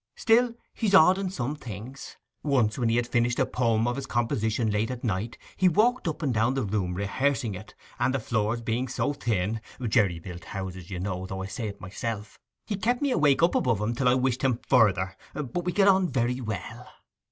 [0.15, 2.17] Still he's odd in some things.
[2.41, 6.07] Once when he had finished a poem of his composition late at night he walked
[6.07, 10.89] up and down the room rehearsing it; and the floors being so thin—jerry built houses,
[10.89, 14.15] you know, though I say it myself—he kept me awake up above him till I
[14.15, 15.15] wished him further...
[15.35, 16.89] But we get on very well.